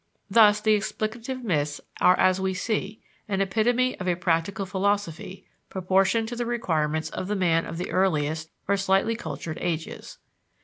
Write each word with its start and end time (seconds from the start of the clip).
Thus, 0.31 0.59
the 0.59 0.75
explicative 0.75 1.43
myths 1.43 1.79
are 1.99 2.17
as 2.19 2.41
we 2.41 2.55
see, 2.55 3.03
an 3.27 3.39
epitome 3.39 3.99
of 3.99 4.07
a 4.07 4.15
practical 4.15 4.65
philosophy, 4.65 5.45
proportioned 5.69 6.27
to 6.29 6.35
the 6.35 6.47
requirements 6.47 7.11
of 7.11 7.27
the 7.27 7.35
man 7.35 7.67
of 7.67 7.77
the 7.77 7.91
earliest, 7.91 8.49
or 8.67 8.77
slightly 8.77 9.15
cultured 9.15 9.59
ages. 9.61 10.17